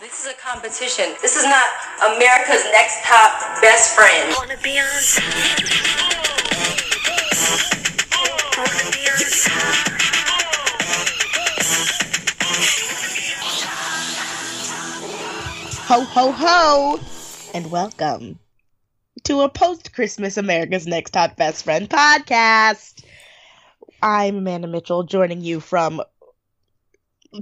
[0.00, 1.06] This is a competition.
[1.20, 1.66] This is not
[2.14, 4.32] America's next top best friend.
[4.38, 4.86] Wanna be on.
[8.56, 9.18] Wanna be on.
[15.88, 17.00] Ho, ho, ho,
[17.52, 18.38] and welcome
[19.24, 23.02] to a post Christmas America's Next Top Best Friend podcast.
[24.00, 26.00] I'm Amanda Mitchell, joining you from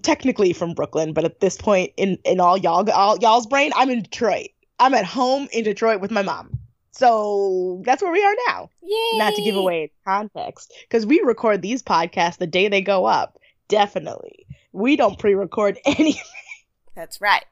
[0.03, 3.91] technically from Brooklyn, but at this point in, in all y'all all, y'all's brain, I'm
[3.91, 4.49] in Detroit.
[4.79, 6.59] I'm at home in Detroit with my mom.
[6.93, 8.71] So that's where we are now.
[8.83, 9.19] Yay!
[9.19, 13.39] Not to give away context, because we record these podcasts the day they go up.
[13.69, 14.47] Definitely.
[14.73, 16.23] We don't pre record anything.
[16.95, 17.45] That's right.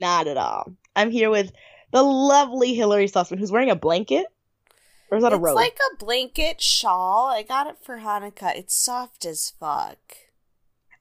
[0.00, 0.74] Not at all.
[0.96, 1.52] I'm here with
[1.92, 4.26] the lovely Hillary Sussman, who's wearing a blanket.
[5.10, 5.58] Or is that a robe?
[5.58, 7.28] it's like a blanket shawl.
[7.28, 8.56] I got it for Hanukkah.
[8.56, 10.16] It's soft as fuck.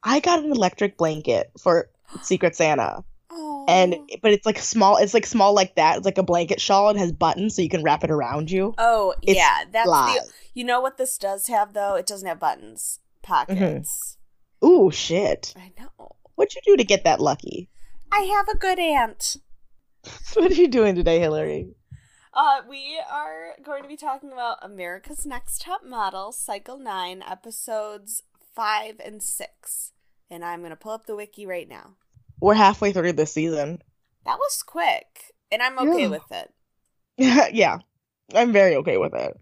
[0.04, 1.90] I got an electric blanket for
[2.22, 3.66] Secret Santa, Oh.
[3.70, 4.98] and but it's like small.
[4.98, 5.98] It's like small like that.
[5.98, 6.90] It's like a blanket shawl.
[6.90, 8.74] It has buttons, so you can wrap it around you.
[8.78, 10.32] oh it's yeah, that's the.
[10.54, 11.96] You know what this does have though?
[11.96, 14.18] It doesn't have buttons, pockets.
[14.66, 15.54] Ooh, shit!
[15.56, 16.16] I know.
[16.36, 17.70] What'd you do to get that lucky?
[18.12, 19.38] I have a good aunt.
[20.34, 21.70] what are you doing today, Hillary?
[22.34, 28.24] Uh, we are going to be talking about America's Next Top Model, Cycle 9, episodes
[28.56, 29.92] 5 and 6.
[30.30, 31.96] And I'm going to pull up the wiki right now.
[32.40, 33.82] We're halfway through this season.
[34.26, 36.08] That was quick, and I'm okay Yeah.
[36.08, 36.54] with it.
[37.56, 37.80] yeah,
[38.34, 39.38] I'm very okay with it.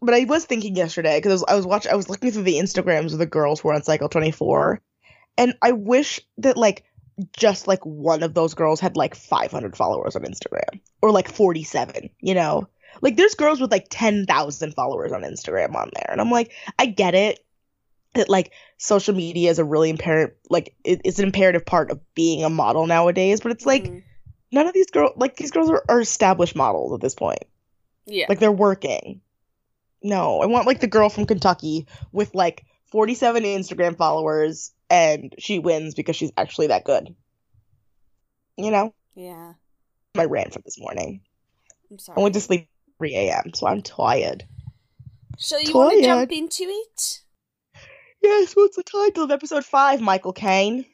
[0.00, 2.44] But I was thinking yesterday because I was, I was watching, I was looking through
[2.44, 4.80] the Instagrams of the girls who are on Cycle 24,
[5.36, 6.84] and I wish that like
[7.36, 12.10] just like one of those girls had like 500 followers on Instagram or like 47.
[12.20, 12.68] You know,
[13.02, 16.86] like there's girls with like 10,000 followers on Instagram on there, and I'm like, I
[16.86, 17.40] get it
[18.14, 22.00] that like social media is a really imperative, like it, it's an imperative part of
[22.14, 23.40] being a model nowadays.
[23.40, 24.02] But it's like Mhm.
[24.52, 27.44] none of these girls, like these girls are, are established models at this point.
[28.06, 28.26] yeah.
[28.28, 29.20] Like they're working.
[30.02, 35.58] No, I want like the girl from Kentucky with like 47 Instagram followers and she
[35.58, 37.14] wins because she's actually that good.
[38.56, 39.54] You know, yeah.
[40.14, 41.20] my rant for this morning.
[41.90, 42.16] I'm sorry.
[42.18, 42.68] I went to sleep
[42.98, 44.44] 3 a.m., so I'm tired.
[45.36, 47.20] So you want to jump into it?
[48.22, 50.84] Yes, what's the title of episode 5, Michael Caine?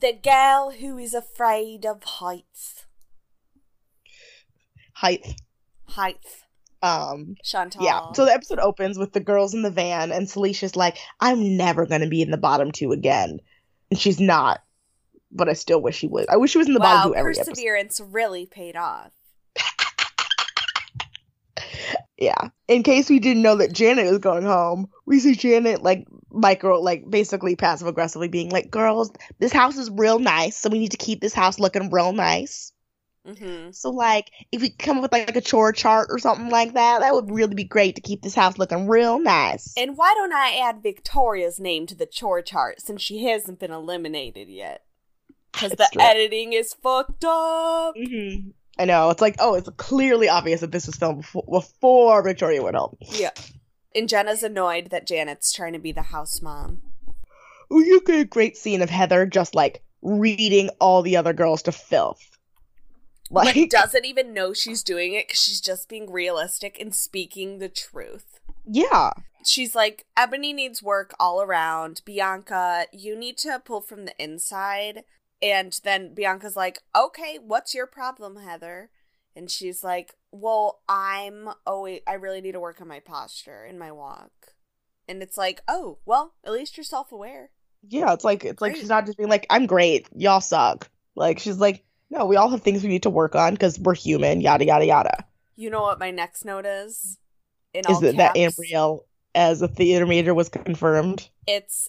[0.00, 2.86] The girl who is afraid of heights.
[4.92, 5.34] Height.
[5.84, 6.42] Heights.
[6.82, 7.82] Um, Chantal.
[7.82, 8.12] yeah.
[8.12, 11.86] So the episode opens with the girls in the van, and Saleisha's like, I'm never
[11.86, 13.40] going to be in the bottom two again.
[13.90, 14.60] And she's not.
[15.30, 16.28] But I still wish she would.
[16.28, 17.52] I wish she was in the wow, bottom two every episode.
[17.52, 19.12] perseverance really paid off.
[22.18, 22.48] Yeah.
[22.66, 26.80] In case we didn't know that Janet is going home, we see Janet like micro
[26.80, 30.90] like basically passive aggressively being like, Girls, this house is real nice, so we need
[30.90, 32.72] to keep this house looking real nice.
[33.24, 36.74] hmm So like if we come up with like a chore chart or something like
[36.74, 39.72] that, that would really be great to keep this house looking real nice.
[39.76, 43.70] And why don't I add Victoria's name to the chore chart since she hasn't been
[43.70, 44.82] eliminated yet?
[45.52, 46.02] Because the true.
[46.02, 47.94] editing is fucked up.
[47.96, 49.10] hmm I know.
[49.10, 52.96] It's like, oh, it's clearly obvious that this was filmed before, before Victoria went home.
[53.00, 53.30] Yeah.
[53.94, 56.82] And Jenna's annoyed that Janet's trying to be the house mom.
[57.70, 61.62] Oh, you get a great scene of Heather just like reading all the other girls
[61.62, 62.24] to filth.
[63.30, 67.68] Like, doesn't even know she's doing it because she's just being realistic and speaking the
[67.68, 68.40] truth.
[68.66, 69.10] yeah.
[69.44, 72.02] She's like, Ebony needs work all around.
[72.04, 75.04] Bianca, you need to pull from the inside.
[75.40, 78.90] And then Bianca's like, okay, what's your problem, Heather?
[79.36, 83.78] And she's like, well, I'm always, I really need to work on my posture and
[83.78, 84.32] my walk.
[85.06, 87.50] And it's like, oh, well, at least you're self aware.
[87.88, 88.80] Yeah, it's like it's like Great.
[88.80, 90.90] she's not just being like, I'm great, y'all suck.
[91.14, 93.94] Like she's like, no, we all have things we need to work on because we're
[93.94, 95.24] human, yada yada yada.
[95.56, 97.18] You know what my next note is?
[97.72, 98.34] In Is all that that?
[98.34, 99.00] Ambreal
[99.34, 101.28] as a theater major was confirmed?
[101.46, 101.88] It's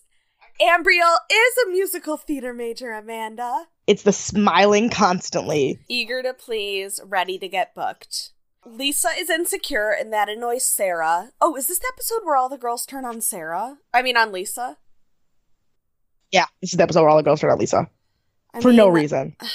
[0.61, 3.67] Ambreal is a musical theater major, Amanda.
[3.87, 5.79] It's the smiling constantly.
[5.87, 8.31] Eager to please, ready to get booked.
[8.65, 11.31] Lisa is insecure and that annoys Sarah.
[11.39, 13.77] Oh, is this the episode where all the girls turn on Sarah?
[13.93, 14.77] I mean, on Lisa?
[16.31, 17.89] Yeah, this is the episode where all the girls turn on Lisa
[18.53, 19.35] I for no reason.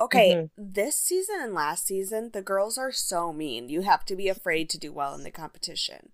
[0.00, 0.50] Okay, Mhm.
[0.58, 3.68] this season and last season, the girls are so mean.
[3.68, 6.10] You have to be afraid to do well in the competition.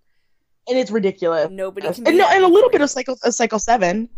[0.69, 1.49] And it's ridiculous.
[1.51, 1.95] Nobody Yes.
[1.97, 4.09] can and no, and a little bit of cycle, uh, cycle seven.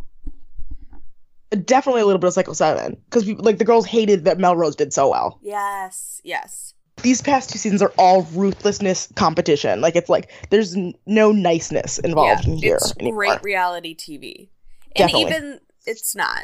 [1.65, 4.91] Definitely a little bit of cycle seven because like the girls hated that Melrose did
[4.91, 5.37] so well.
[5.43, 6.73] Yes, yes.
[7.03, 9.79] These past two seasons are all ruthlessness competition.
[9.79, 13.17] Like it's like there's n- no niceness involved in here it's anymore.
[13.17, 14.49] great reality TV.
[14.95, 15.23] Definitely.
[15.25, 16.39] And even it's not.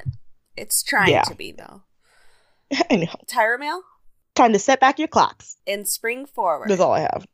[0.55, 1.23] It's trying Yeah.
[1.23, 1.81] to be though.
[2.91, 3.07] I know.
[3.27, 3.81] Tyra mail
[4.35, 5.57] Time to set back your clocks.
[5.65, 7.25] and spring forward That's all I have.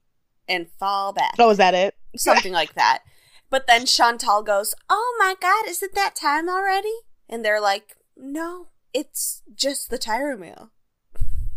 [0.47, 1.35] and fall back.
[1.39, 1.93] Oh, is that it?
[2.17, 3.03] Something like that.
[3.49, 6.93] But then Chantal goes, Oh my god, is it that time already?
[7.29, 10.71] And they're like, No, it's just the mail.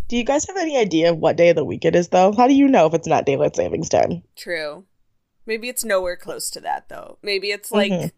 [0.09, 2.33] Do you guys have any idea of what day of the week it is, though?
[2.33, 4.23] How do you know if it's not daylight savings time?
[4.37, 4.87] True.
[5.45, 7.19] Maybe it's nowhere close to that though.
[7.23, 8.13] Maybe it's like Mhm.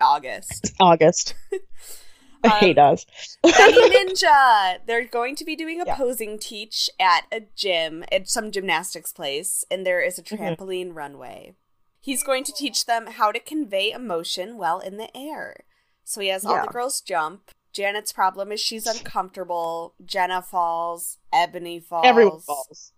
[0.00, 0.64] August.
[0.64, 1.34] It's August.
[2.44, 3.06] I Um, hate us.
[3.42, 4.78] Benny Ninja.
[4.86, 5.94] They're going to be doing a Yeah.
[5.96, 10.56] posing teach at a gym at some gymnastics place, and there is a Mhm.
[10.56, 11.54] trampoline runway.
[12.02, 15.64] He's going to teach them how to convey emotion while in the air.
[16.02, 16.66] So he has all Yeah.
[16.66, 17.52] the girls jump.
[17.72, 19.94] Janet's problem is she's uncomfortable.
[20.04, 21.18] Jenna falls.
[21.32, 22.04] Ebony falls.
[22.04, 22.92] Everyone falls.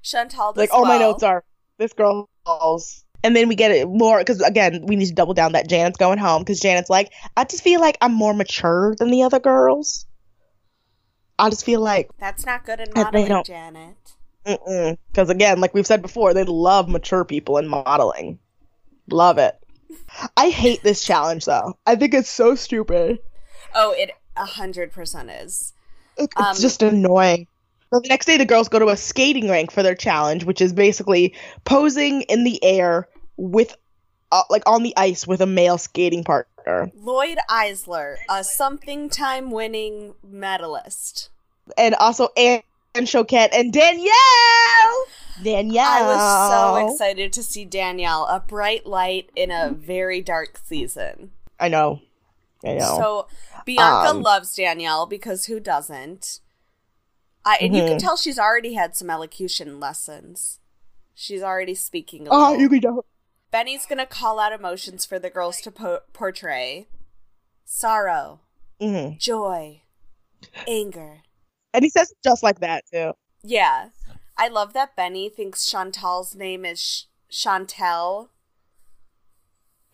[0.00, 1.44] Chantal does Like all my notes are
[1.78, 3.04] this girl falls.
[3.24, 5.98] And then we get it more because again we need to double down that Janet's
[5.98, 9.40] going home because Janet's like I just feel like I'm more mature than the other
[9.40, 10.06] girls.
[11.36, 13.96] I just feel like That's not good in modeling, Janet.
[14.46, 18.38] Because again like we've said before they love mature people in modeling,
[19.10, 19.58] love it.
[20.36, 21.76] I hate this challenge though.
[21.86, 23.18] I think it's so stupid.
[23.74, 25.72] Oh, it a hundred percent is.
[26.16, 27.46] It- It's Um, just annoying.
[27.92, 30.60] So the next day, the girls go to a skating rink for their challenge, which
[30.60, 31.34] is basically
[31.64, 33.06] posing in the air
[33.36, 33.76] with,
[34.32, 36.90] uh, like on the ice with a male skating partner.
[36.96, 41.28] Lloyd Eisler, a something time winning medalist.
[41.78, 42.28] And also
[42.96, 44.12] Anne Choquette and Danielle!
[45.42, 45.86] Danielle!
[45.86, 51.32] I was so excited to see Danielle, a bright light in a very dark season.
[51.60, 52.00] I know.
[52.64, 52.96] I know.
[52.96, 53.26] So
[53.66, 56.40] Bianca Um, loves Danielle because who doesn't?
[57.44, 58.00] I, and you can Mhm.
[58.00, 60.58] tell she's already had some elocution lessons.
[61.14, 63.04] She's already speaking a oh, you can know.
[63.50, 66.88] Benny's gonna call out emotions for the girls to po- portray:
[67.64, 68.40] sorrow,
[68.80, 69.82] hmm joy,
[70.66, 71.22] anger.
[71.74, 73.12] And he says it just like that, too.
[73.42, 73.90] Yeah,
[74.36, 78.28] I love that Benny thinks Chantal's name is Sh- Chantel,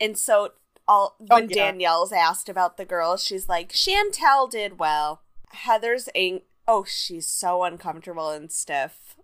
[0.01, 0.51] and so
[0.89, 1.73] all when Oh, yeah.
[1.73, 7.63] Danielle's asked about the girls, she's like, "Chantel did well." Heather's ang- oh, she's so
[7.65, 9.17] uncomfortable and stiff.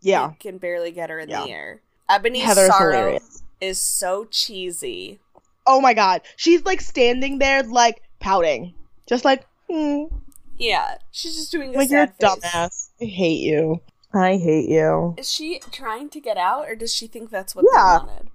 [0.00, 0.30] Yeah.
[0.30, 1.44] You can barely get her in Yeah.
[1.44, 1.82] the air.
[2.08, 3.42] Ebony's Heather's sorrow hilarious.
[3.60, 5.20] is so cheesy.
[5.66, 6.22] Oh my god.
[6.36, 8.74] She's like standing there, like pouting.
[9.06, 10.04] Just like, hmm.
[10.60, 12.90] Yeah, she's just doing Like you're a dumbass.
[13.00, 13.80] I hate you.
[14.12, 15.14] I hate you.
[15.18, 17.98] Is she trying to get out, or does she think that's what Yeah.
[18.00, 18.28] they wanted?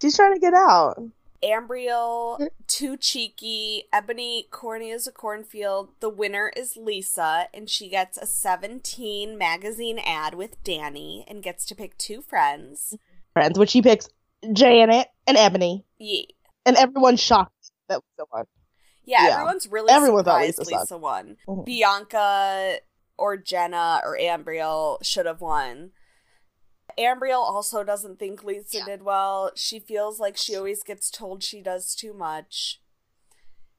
[0.00, 1.00] She's trying to get out.
[1.42, 3.84] Ambreal, too cheeky.
[3.92, 5.90] Ebony, corny as a cornfield.
[6.00, 11.64] The winner is Lisa, and she gets a 17 magazine ad with Danny and gets
[11.66, 12.96] to pick two friends.
[13.34, 14.08] Friends, which she picks
[14.52, 15.84] Janet and Ebony.
[15.98, 16.22] Yeah,
[16.66, 17.52] And everyone's shocked
[17.88, 18.44] that was the one.
[19.08, 19.32] Yeah, Yeah.
[19.36, 21.00] everyone's really Everyone thought surprised Lisa Lisa, sucked.
[21.00, 21.36] won.
[21.46, 21.64] Mhm.
[21.64, 22.78] Bianca
[23.16, 25.92] or Jenna or Ambreal should have won.
[26.98, 29.50] Ambreal also doesn't think Lisa did well.
[29.54, 32.82] She feels like she always gets told she does too much.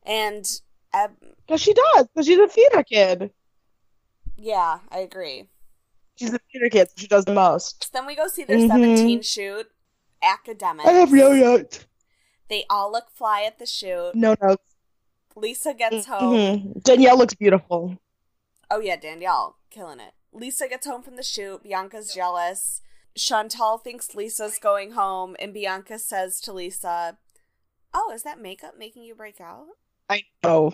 [0.03, 0.45] And
[0.93, 3.31] Eb- Because she does, because she's a theater kid.
[4.35, 5.47] yeah, I agree.
[6.15, 7.93] She's a theater kid, so she does the most.
[7.93, 8.67] Then we go see their Mhm.
[8.67, 9.67] 17 shoot.
[10.23, 10.85] Akademiks.
[10.85, 11.85] I have no notes.
[12.49, 14.13] They all look fly at the shoot.
[14.15, 14.63] No notes.
[15.35, 16.33] Lisa gets home.
[16.35, 16.83] Mhm.
[16.83, 17.97] Danielle looks beautiful.
[18.71, 20.13] Oh yeah, Danielle, killing it.
[20.31, 21.63] Lisa gets home from the shoot.
[21.63, 22.81] Bianca's jealous.
[23.15, 27.18] Chantal thinks Lisa's going home, and Bianca says to Lisa,
[27.94, 29.65] "Oh, is that makeup making you break out?"
[30.09, 30.73] I know.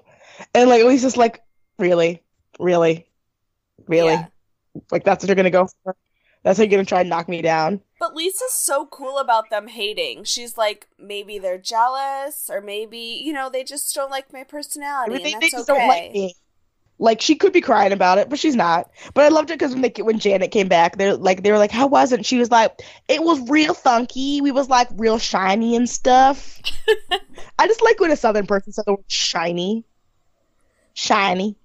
[0.53, 1.41] And like Lisa's like,
[1.77, 2.23] really?
[2.59, 3.07] Really?
[3.87, 4.13] Really?
[4.13, 4.27] Yeah.
[4.91, 5.95] Like that's what you're gonna go for?
[6.45, 7.81] That's how you're gonna try and knock me down?
[7.99, 10.25] But Lisa's so cool about them hating.
[10.25, 15.13] She's like, maybe they're jealous, or maybe you know they just don't like my personality,
[15.15, 15.79] Maybe and they just okay.
[15.79, 16.35] don't like me.
[16.99, 18.91] Like she could be crying about it, but she's not.
[19.15, 21.57] But I loved it because when they when Janet came back, they're like they were
[21.57, 24.39] like, "How was it?" She was like, "It was real funky.
[24.39, 26.61] We was like real shiny and stuff."
[27.57, 29.83] I just like when a Southern person said the word shiny,
[30.93, 31.55] shiny.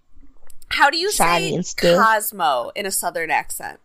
[0.71, 1.97] How do you Shiny say.
[1.97, 3.79] Cosmo in a Southern accent?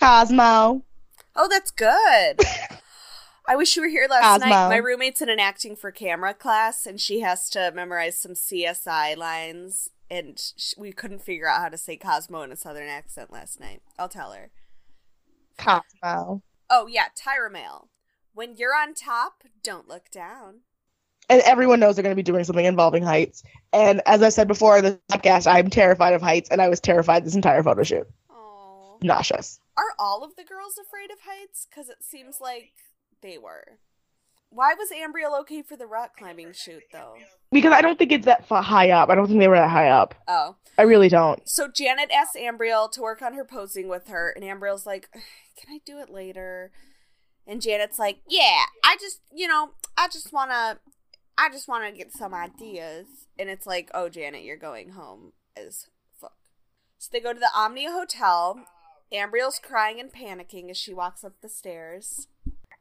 [0.00, 0.82] Cosmo.
[1.34, 2.40] Oh, that's good.
[3.48, 4.68] I wish you were here last night.
[4.68, 9.16] My roommate's in an acting for camera class, and she has to memorize some CSI
[9.16, 13.32] lines, and sh- we couldn't figure out how to say Cosmo in a Southern accent
[13.32, 13.80] last night.
[13.98, 14.50] I'll tell her.
[15.56, 16.42] Cosmo.
[16.68, 17.88] Oh yeah, Tyra Mail.
[18.34, 20.60] When you're on top, don't look down.
[21.30, 23.42] And everyone knows they're going to be doing something involving heights.
[23.72, 26.80] And as I said before in the podcast, I'm terrified of heights, and I was
[26.80, 28.06] terrified this entire photo shoot.
[28.30, 29.60] Oh, Nauseous.
[29.78, 31.68] Are all of the girls afraid of heights?
[31.70, 32.72] Because it seems like
[33.22, 33.78] they were.
[34.50, 37.14] Why was Ambreal okay for the rock climbing shoot though?
[37.52, 39.08] Because I don't think it's that far high up.
[39.08, 40.14] I don't think they were that high up.
[40.26, 40.56] Oh.
[40.76, 41.46] I really don't.
[41.48, 45.74] So Janet asks Ambreal to work on her posing with her, and Ambreal's like, Can
[45.74, 46.72] I do it later?
[47.46, 50.78] And Janet's like, Yeah, I just, you know, I just wanna,
[51.36, 53.06] I just wanna get some ideas.
[53.38, 55.86] And it's like, Oh, Janet, you're going home as
[56.20, 56.36] fuck.
[56.98, 58.64] So they go to the Omnia Hotel.
[59.12, 62.28] Ambreal's crying and panicking as she walks up the stairs.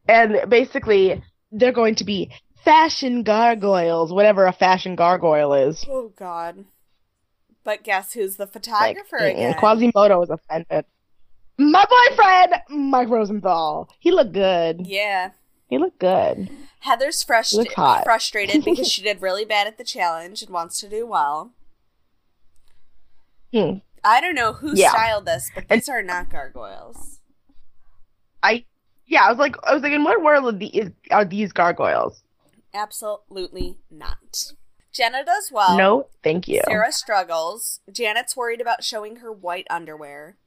[0.08, 2.32] And basically, they're going to be
[2.64, 5.86] fashion gargoyles, whatever a fashion gargoyle is.
[5.90, 6.66] Oh, God.
[7.64, 9.54] But guess who's the photographer mm, again?
[9.56, 10.86] Quasimodo is offended.
[11.58, 13.90] My boyfriend, Mike Rosenthal.
[14.00, 14.86] He looked good.
[14.86, 15.32] yeah.
[15.70, 16.50] He looked good.
[16.80, 21.06] Heather's frust- frustrated because she did really bad at the challenge and wants to do
[21.06, 21.52] well.
[23.54, 23.80] Hmm.
[24.08, 24.90] I don't know who Yeah.
[24.92, 27.20] styled this, but And- these are not gargoyles.
[28.42, 28.66] I
[29.06, 32.22] yeah, I was like, I was like, in what world are these, are these gargoyles?
[32.74, 34.52] Absolutely not.
[34.92, 35.78] Jenna does well.
[35.78, 36.62] no, thank you.
[36.66, 37.80] Sarah struggles.
[37.92, 40.38] Janet's worried about showing her white underwear.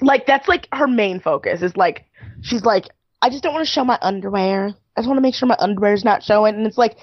[0.00, 2.04] Like that's like her main focus is like
[2.42, 2.84] she's like,
[3.22, 4.74] I just don't want to show my underwear.
[4.96, 6.54] I just want to make sure my underwear's not showing.
[6.54, 6.96] And it's like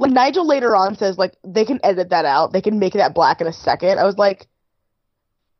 [0.00, 3.12] when Nigel later on says like they can edit that out, they can make that
[3.14, 3.98] black in a second.
[3.98, 4.46] I was like,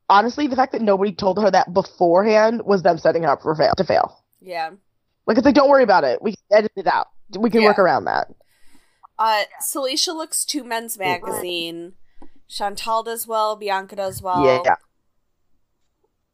[0.09, 3.55] honestly, the fact that nobody told her that beforehand was them setting her up for
[3.55, 4.25] fail to fail.
[4.41, 4.71] Yeah.
[5.27, 6.23] Like it's like, don't worry about it.
[6.23, 7.09] We can edit it out.
[7.39, 7.69] We can Yeah.
[7.69, 8.29] work around that.
[9.19, 11.93] Uh, Saleisha looks to Men's Magazine.
[12.49, 13.57] Chantal does well.
[13.57, 14.43] Bianca does well.
[14.43, 14.75] yeah.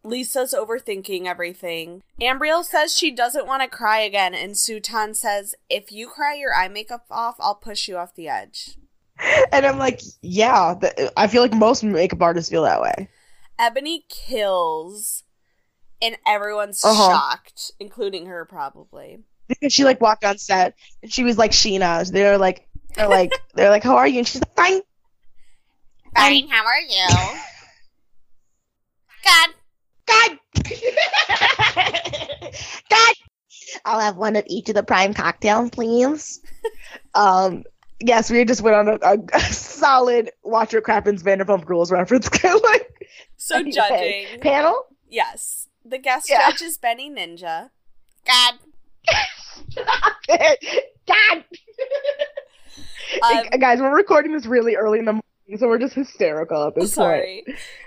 [0.06, 2.02] Lisa's overthinking everything.
[2.20, 6.54] Ambreal says she doesn't want to cry again, and Sutan says, If you cry your
[6.54, 8.76] eye makeup off, I'll push you off the edge.
[9.50, 10.74] And I'm like, yeah.
[10.80, 13.08] th- I feel like most makeup artists feel that way.
[13.58, 15.24] Ebony kills,
[16.02, 17.10] and everyone's Uh-huh.
[17.10, 19.20] shocked, including her, probably.
[19.48, 22.10] Because she like walked on set and she was like Sheena.
[22.10, 24.18] They're like, they're like, they're like, how are you?
[24.18, 24.80] And she's like, fine.
[26.14, 27.06] Fine, how are you?
[29.24, 29.50] God.
[30.06, 30.38] God.
[32.90, 33.14] God.
[33.84, 36.40] I'll have one of each of the prime cocktails, please.
[37.14, 37.64] um,
[38.00, 42.28] yes, we just went on a, a, a solid Watch What Crappens Vanderpump Rules reference.
[42.62, 44.40] like, So judging.
[44.40, 44.84] panel.
[45.08, 45.68] Yes.
[45.84, 46.50] The guest Yeah.
[46.50, 47.70] judge is Benny Ninja.
[48.26, 48.54] God.
[51.06, 51.44] God.
[53.22, 55.22] Um, Guys, we're recording this really early in the morning,
[55.58, 56.94] so we're just hysterical at this point.
[56.94, 57.44] Sorry.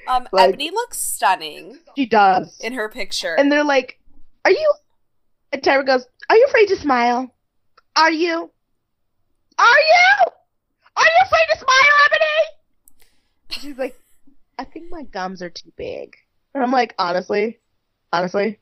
[0.07, 2.57] Um, Like- Ebony looks stunning She does.
[2.61, 3.35] in her picture.
[3.35, 3.99] And they're like,
[4.45, 4.73] Are you?
[5.51, 7.33] And Tyra goes, Are you afraid to smile?
[7.95, 8.49] Are you?
[9.57, 10.31] Are you?
[10.95, 13.59] Are you afraid to smile, Ebony?
[13.61, 13.99] She's like,
[14.57, 16.15] I think my gums are too big.
[16.53, 17.59] And I'm like, Honestly,
[18.13, 18.59] honestly,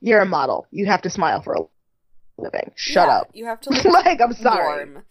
[0.00, 0.66] you're a model.
[0.70, 1.60] You have to smile for a
[2.38, 2.72] living.
[2.74, 3.30] Shut Yeah, up.
[3.34, 4.86] You have to look like, I'm sorry.
[4.92, 5.04] warm.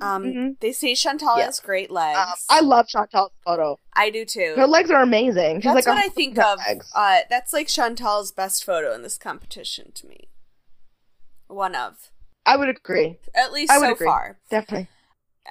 [0.00, 0.60] Um, Mhm.
[0.60, 1.46] they say Chantal Yeah.
[1.46, 2.18] has great legs.
[2.18, 3.78] Um, I love Chantal's photo.
[3.94, 4.54] I do too.
[4.56, 5.60] Her legs are amazing.
[5.60, 6.60] She's That's like what I think of.
[6.94, 10.28] Uh, that's like Chantal's best photo in this competition to me.
[11.48, 12.10] One of,
[12.46, 13.18] I would agree.
[13.34, 14.06] at least I would so agree.
[14.06, 14.38] far.
[14.50, 14.88] Definitely.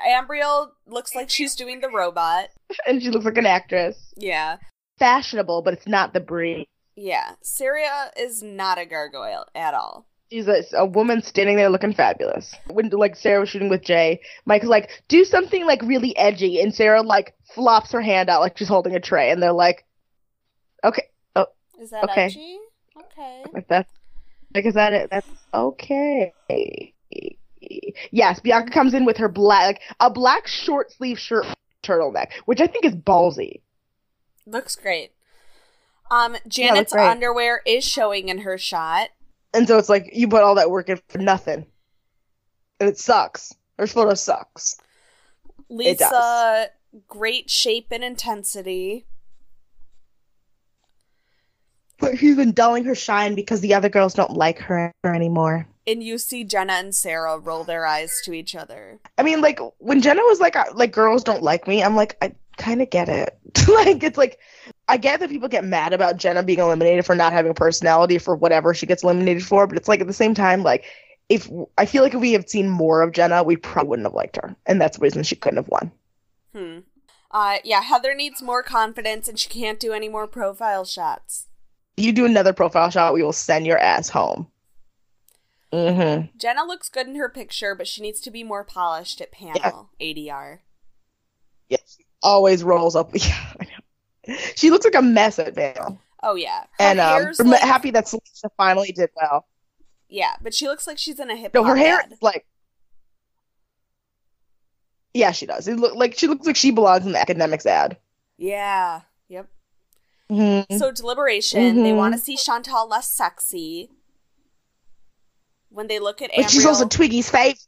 [0.08, 2.50] Ambreal looks like she's doing the robot.
[2.88, 4.14] And she looks like an actress.
[4.16, 4.58] Yeah,
[5.00, 6.68] Fashionable, but it's not the breed.
[6.96, 7.36] yeah.
[7.42, 10.07] Syria is not a gargoyle at all.
[10.30, 12.54] She's a, a woman standing there looking fabulous.
[12.70, 16.74] When like Sarah was shooting with Jay, Mike's like, do something like really edgy, and
[16.76, 19.86] Sarah like flops her hand out like she's holding a tray, and they're like,
[20.84, 21.04] okay,
[21.80, 22.26] Is that Okay.
[22.26, 22.58] edgy?
[22.98, 23.44] Okay.
[23.54, 23.90] like that's
[24.54, 25.10] like is that it?
[25.12, 26.34] That's okay.
[28.12, 31.46] Yes, Bianca comes in with her black, like a black short sleeve shirt
[31.84, 33.62] turtleneck, which I think is ballsy.
[34.46, 35.12] Looks great.
[36.10, 37.08] Um, Janet's great.
[37.10, 39.10] underwear is showing in her shot.
[39.54, 41.66] And so it's like you put all that work in for nothing,
[42.80, 43.54] and it sucks.
[43.78, 44.78] Her photo sucks.
[45.70, 46.70] Lisa,
[47.08, 49.06] great shape and intensity.
[52.00, 55.68] But she's been dulling her shine because the other girls don't like her anymore.
[55.88, 59.00] And you see Jenna and Sarah roll their eyes to each other.
[59.18, 61.82] I mean, like when Jenna was like, uh, like girls don't like me.
[61.82, 63.38] I'm like, I kind of get it.
[63.68, 64.40] like it's like,
[64.88, 68.18] I get that people get mad about Jenna being eliminated for not having a personality
[68.18, 70.86] for whatever she gets eliminated for, but it's like at the same time, like
[71.30, 74.14] if I feel like if we had seen more of Jenna, we probably wouldn't have
[74.14, 75.92] liked her, and that's the reason she couldn't have won.
[76.54, 76.80] Hmm.
[77.30, 81.48] Uh, yeah, Heather needs more confidence and she can't do any more profile shots.
[81.98, 84.48] You do another profile shot, we will send your ass home.
[85.74, 86.38] Mm-hmm.
[86.38, 89.90] Jenna looks good in her picture, but she needs to be more polished at panel
[90.00, 90.60] ADR.
[91.70, 91.98] Yes.
[92.28, 93.12] Always rolls up.
[93.16, 94.36] Yeah, I know.
[94.56, 96.00] She looks like a mess at Vail.
[96.24, 99.46] Oh yeah, her And um, I'm like- happy that Selena finally did well.
[100.10, 102.46] Yeah, but she looks like she's in a hip No, her hair is like.
[105.14, 105.68] Yeah, she does.
[105.68, 107.98] It look like she looks like she belongs in the Akademiks ad.
[108.38, 109.02] Yeah.
[109.30, 109.48] Yep.
[110.30, 110.78] Mhm.
[110.78, 111.96] So deliberation, they Mhm.
[111.98, 113.90] want to see Chantal less sexy.
[115.70, 117.68] When they look at But she's also Twiggy's face.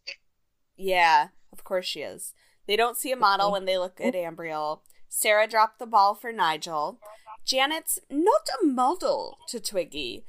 [0.77, 2.33] Yeah, of course she is.
[2.69, 4.81] They don't see a model when they look at Ambreal.
[5.07, 6.99] Sarah dropped the ball for Nigel.
[7.43, 10.23] Janet's not a model to Twiggy.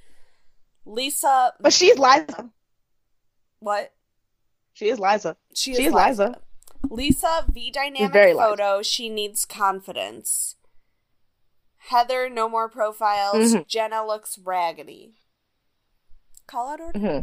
[0.86, 2.48] Lisa, But she's Liza.
[3.58, 3.92] what?
[4.72, 5.36] She is Liza.
[5.54, 6.40] She She is Liza.
[6.88, 8.42] Lisa, V dynamic very Liza.
[8.42, 8.80] photo.
[8.82, 10.56] She needs confidence.
[11.90, 13.52] Heather, no more profiles.
[13.52, 13.66] Mhm.
[13.66, 15.12] Jenna looks raggedy.
[16.46, 16.98] Call out order.
[16.98, 17.18] hmm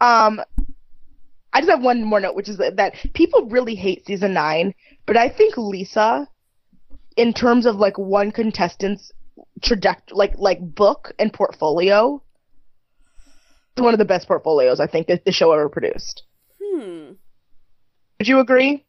[0.00, 0.44] Um,
[1.54, 4.74] I just have one more note, which is that, that people really hate season nine,
[5.06, 6.28] but I think Lisa,
[7.16, 9.12] in terms of like one contestant's
[9.62, 12.20] trajectory, like like book and portfolio,
[13.76, 16.24] one of the best portfolios I think that the show ever produced.
[16.60, 17.12] Hmm.
[18.18, 18.84] Would you agree?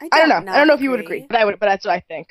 [0.00, 0.52] I I don't know.
[0.52, 1.58] I don't know if you would agree, but I would.
[1.58, 2.28] But that's what I think.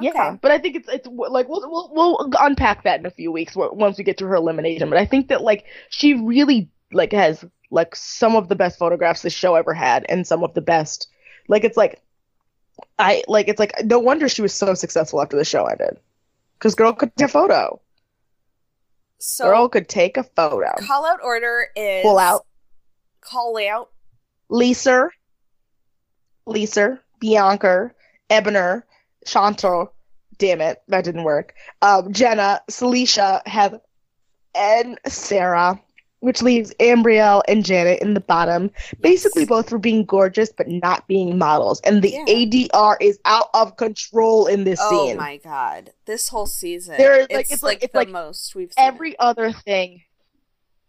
[0.00, 3.30] Yeah, but I think it's it's like we'll we'll we'll unpack that in a few
[3.32, 4.88] weeks once we get to her elimination.
[4.88, 9.22] But I think that like she really like has like some of the best photographs
[9.22, 11.08] this show ever had, and some of the best.
[11.48, 12.00] Like it's like
[12.98, 15.98] I like it's like no wonder she was so successful after the show ended,
[16.58, 17.80] because girl could take a photo.
[19.18, 20.72] So girl could take a photo.
[20.80, 22.46] call out order is Pull out
[23.22, 23.90] Call out.
[24.48, 25.08] Lisa,
[26.44, 27.92] Lisa, Bianca,
[28.28, 28.84] Ebner,
[29.26, 29.92] Chantal.
[30.38, 31.54] Damn it, that didn't work.
[31.80, 33.80] Um, Jenna, Saleisha, Heather,
[34.54, 35.80] and Sarah,
[36.22, 38.70] which leaves Ambreal and Janet in the bottom.
[39.00, 41.80] Basically, both for being gorgeous but not being models.
[41.80, 42.68] And the Yeah.
[42.68, 45.16] ADR is out of control in this Oh scene.
[45.16, 45.90] Oh my god!
[46.06, 48.72] This whole season, There is, like, it's, it's like, like- it's the like most we've
[48.72, 48.84] seen.
[48.86, 50.02] every other thing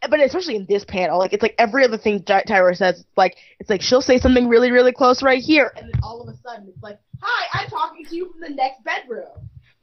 [0.09, 3.07] but especially in this panel like it's like every other thing Ty- tyra says it's
[3.17, 6.27] like it's like she'll say something really really close right here and then all of
[6.27, 9.29] a sudden it's like hi i'm talking to you from the next bedroom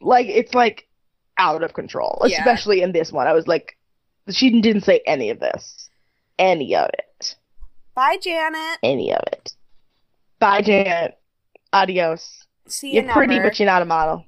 [0.03, 0.87] like it's like
[1.39, 2.37] out of control Yeah.
[2.41, 3.79] especially in this one i was like
[4.37, 5.89] she didn't say any of this
[6.39, 7.37] any of it
[7.95, 8.79] Bye, Janet.
[8.83, 9.53] any of it
[10.39, 11.19] bye janet
[11.73, 14.25] adios See you you're pretty but you're not a model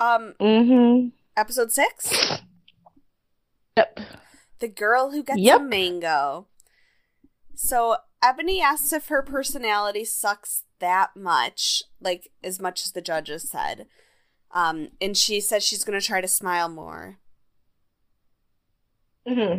[0.00, 2.40] Um, mm-hmm episode six.
[3.76, 3.98] yep
[4.60, 5.60] The girl who gets Yep.
[5.60, 6.46] a mango.
[7.54, 13.48] So Ebony asks if her personality sucks that much, like as much as the judges
[13.50, 13.86] said.
[14.52, 17.18] Um, and she says she's gonna try to smile more.
[19.26, 19.58] Hmm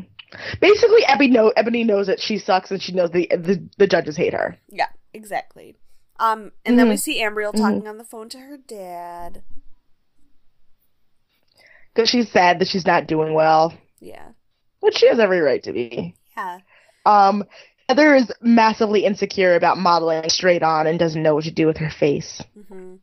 [0.60, 4.18] Basically, Ebony, know, Ebony knows that she sucks, and she knows the the, the judges
[4.18, 4.58] hate her.
[4.70, 5.78] Yeah, exactly.
[6.20, 7.00] Um, and then we Mhm.
[7.00, 9.44] see Ambreal talking on the phone to her dad.
[11.94, 14.30] because she's sad that she's not doing well, Yeah.
[14.82, 16.16] which she has every right to be.
[16.36, 16.60] Yeah.
[17.06, 17.46] Um,
[17.88, 21.78] Heather is massively insecure about modeling straight on and doesn't know what to do with
[21.78, 22.96] her face Mm-hmm.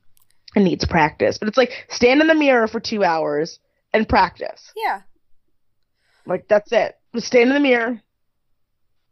[0.56, 1.38] and needs practice.
[1.38, 3.60] But it's like stand in the mirror for two hours
[3.94, 4.72] and practice.
[4.76, 5.02] Yeah.
[6.26, 6.98] Like that's it.
[7.14, 8.00] Just stand in the mirror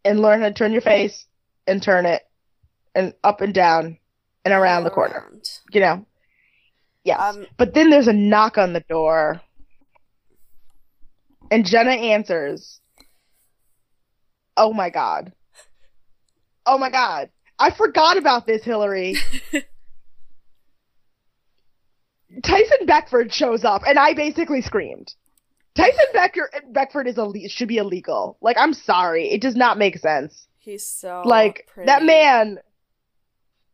[0.04, 1.26] and learn how to turn your face
[1.66, 2.22] and turn it
[2.94, 3.98] and up and down
[4.44, 5.26] and around the corner.
[5.28, 5.48] around.
[5.72, 6.06] You know.
[7.04, 7.20] Yes.
[7.20, 9.40] Um, But then there's a knock on the door.
[11.50, 12.80] And Jenna answers.
[14.56, 15.32] Oh my god.
[16.66, 17.30] Oh my god.
[17.58, 19.16] I forgot about this, Hillary.
[22.44, 25.12] Tyson Beckford shows up and I basically screamed.
[25.80, 28.36] Tyson Becker Beckford is ille- should be illegal.
[28.40, 29.30] Like I'm sorry.
[29.30, 30.46] It does not make sense.
[30.58, 31.86] he's so like pretty.
[31.86, 32.58] that man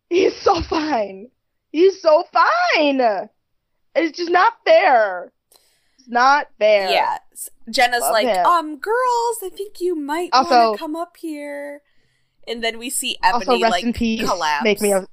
[0.08, 1.28] he's so fine.
[1.72, 3.00] He's so fine.
[3.94, 5.32] It's just not fair.
[5.98, 6.88] It's not fair.
[6.90, 7.18] Yeah.
[7.70, 8.46] Jenna's Love like, him.
[8.46, 11.82] um, girls, I think you might want to come up here.
[12.48, 14.26] And then we see Also, rest like in peace.
[14.26, 14.62] collapse.
[14.64, 14.92] Make me.
[14.92, 15.06] A-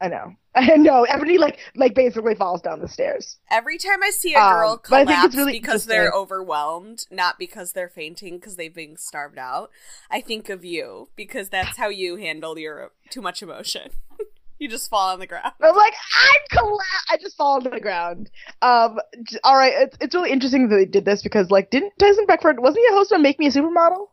[0.00, 0.34] I know.
[0.54, 1.04] I know.
[1.04, 3.38] Ebony like like basically falls down the stairs.
[3.50, 7.38] Every time I see a Um, girl think collapse it's really because they're overwhelmed, not
[7.38, 9.70] because they're fainting because they've been starved out,
[10.10, 13.90] I think of you because that's how you handle your too much emotion.
[14.58, 15.52] you just fall on the ground.
[15.62, 17.06] I'm like I'm collapse.
[17.10, 18.30] I just fall onto the ground.
[18.60, 18.98] Um.
[19.44, 19.72] All right.
[19.76, 22.92] It's it's really interesting that they did this because like didn't Tyson Beckford wasn't he
[22.92, 24.08] a host on Make Me a Supermodel?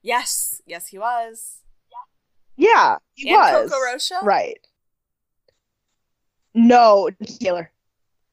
[0.00, 1.58] Yes, yes, he was.
[2.56, 3.70] Yeah, he and was.
[3.70, 4.24] Coco Rocha.
[4.24, 4.58] Right.
[6.54, 7.08] No,
[7.40, 7.70] Taylor.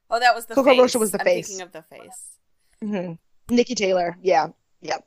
[0.10, 0.80] Oh, that was the Coco face.
[0.80, 1.48] Rocha was the I'm face.
[1.48, 2.38] Thinking of the face.
[2.82, 3.14] hmm
[3.54, 4.18] Niki Taylor.
[4.22, 4.48] Yeah.
[4.82, 4.98] Yeah.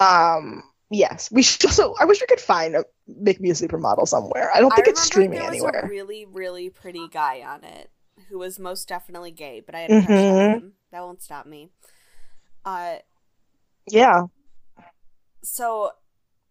[0.00, 0.62] Um.
[0.90, 1.30] Yes.
[1.30, 1.94] We should also.
[2.00, 4.50] I wish we could find a Make Me a Supermodel somewhere.
[4.54, 5.80] I don't think I it's streaming there was anywhere.
[5.84, 7.90] a really, really pretty guy on it
[8.28, 10.54] who was most definitely gay, but I had a crush on Mhm.
[10.54, 10.72] him.
[10.92, 11.70] That won't stop me.
[12.64, 12.96] Uh,
[13.90, 14.22] Yeah.
[15.42, 15.92] So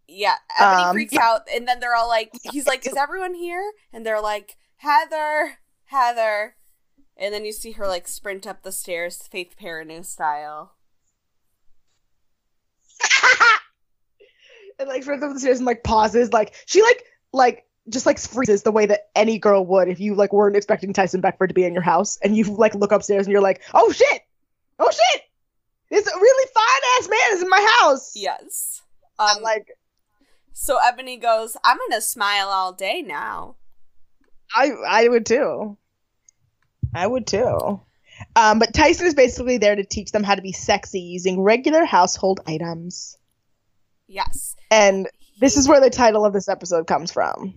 [0.07, 1.21] yeah, Ebony Um, freaks yeah.
[1.23, 5.59] out, and then they're all like, he's like, "Is everyone here?" And they're like, "Heather,
[5.89, 6.55] Heather,"
[7.17, 10.73] and then you see her like sprint up the stairs, Faith Perrineau style.
[14.79, 18.19] and like runs up the stairs and like pauses, like she like like just like
[18.19, 21.55] freezes the way that any girl would if you like weren't expecting Tyson Beckford to
[21.55, 24.21] be in your house and you like look upstairs and you're like, oh shit,
[24.79, 25.23] oh shit,
[25.89, 28.13] this really fine ass man is in my house.
[28.15, 28.81] Yes.
[29.17, 29.67] I'm Um, like
[30.53, 33.55] so Ebony goes, "I'm gonna smile all day now."
[34.53, 35.77] I I would too.
[36.93, 37.81] I would too.
[38.35, 41.85] Um, but Tyson is basically there to teach them how to be sexy using regular
[41.85, 43.17] household items.
[44.07, 44.55] Yes.
[44.71, 45.07] And
[45.39, 47.55] this is where the title of this episode comes from.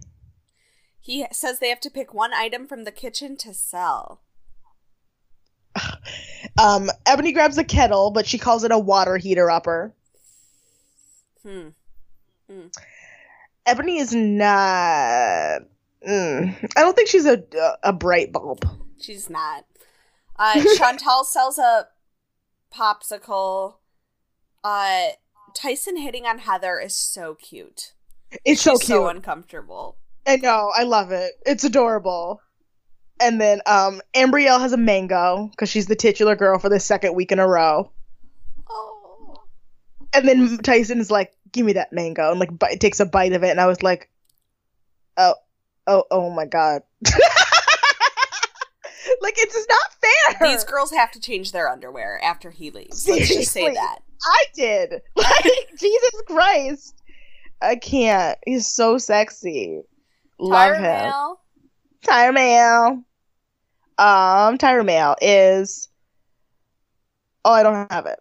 [1.01, 4.23] He says they have to pick one item from the kitchen to sell.
[6.63, 9.95] Um, Ebony grabs a kettle, but she calls it a water heater upper.
[11.43, 11.69] Hmm.
[13.65, 15.63] Ebony is not.
[16.07, 17.43] Mm, I don't think she's a
[17.83, 18.67] a bright bulb.
[19.01, 19.65] She's not.
[20.37, 21.89] Uh, Chantal sells a
[22.75, 23.75] popsicle.
[24.65, 25.09] Uh,
[25.55, 27.93] Tyson hitting on Heather is so cute.
[28.45, 28.87] It's so cute.
[28.87, 29.97] so uncomfortable.
[30.27, 30.71] I know.
[30.75, 31.33] I love it.
[31.45, 32.41] It's adorable.
[33.21, 37.15] And then um, Ambreal has a mango because she's the titular girl for the second
[37.15, 37.93] week in a row.
[38.69, 39.45] Oh.
[40.13, 43.33] And then Tyson is like, "Give me that mango," and like bite, takes a bite
[43.33, 44.11] of it, and I was like,
[45.17, 45.35] "Oh,
[45.87, 46.83] oh, oh my god!"
[49.21, 50.49] like it's just not fair.
[50.49, 53.09] These girls have to change their underwear after he leaves.
[53.09, 53.99] Let's just say that.
[54.25, 55.03] I did.
[55.17, 57.03] Like Jesus Christ,
[57.61, 58.39] I can't.
[58.47, 59.83] He's so sexy.
[60.39, 60.83] Love him.
[60.83, 61.41] mail.
[62.05, 63.05] Tyra mail.
[63.99, 65.89] Um, Tyra mail is.
[67.45, 68.19] Oh, I don't have it.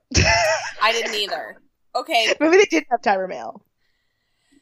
[0.82, 1.62] I didn't either.
[1.96, 3.64] Okay, Maybe they did have Tyra mail.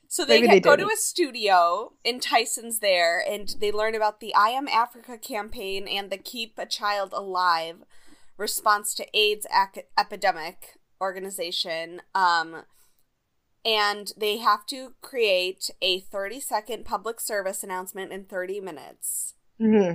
[0.09, 4.33] So they, they go to a studio, and Tyson's there, and they learn about the
[4.33, 7.83] I Am Africa campaign and the Keep a Child Alive
[8.35, 12.01] response to AIDS ac- epidemic organization.
[12.15, 12.63] Um,
[13.63, 19.35] and they have to create a 30 second public service announcement in 30 minutes.
[19.59, 19.91] hmm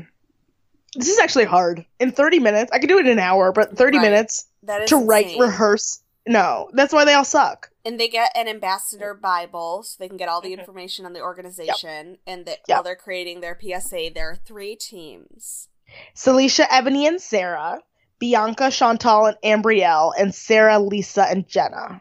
[0.94, 1.84] This is actually hard.
[1.98, 4.10] In 30 minutes, I could do it in an hour, but 30 Right.
[4.12, 4.46] minutes
[4.86, 6.03] to write, rehearse.
[6.26, 7.70] No, that's why they all suck.
[7.84, 11.20] and they get an ambassador bible so they can get all the information on the
[11.20, 12.70] organization and that Mm-hmm.
[12.70, 12.76] Yep.
[12.76, 15.68] while they're creating their psa there are three teams
[16.16, 17.80] Saleisha, Ebony, and Sarah.
[18.18, 22.00] Bianca, Chantal, and Ambreal, and Sarah, Lisa, and Jenna.